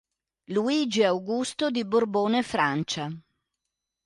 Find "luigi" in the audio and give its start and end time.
0.47-1.03